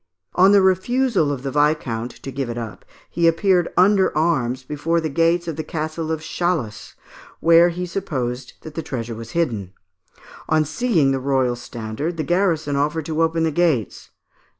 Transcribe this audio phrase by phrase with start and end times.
[0.33, 4.99] On the refusal of the viscount to give it up he appeared under arms before
[4.99, 6.95] the gates of the Castle of Chalus,
[7.39, 9.73] where he supposed that the treasure was hidden.
[10.49, 14.09] On seeing the royal standard, the garrison offered to open the gates.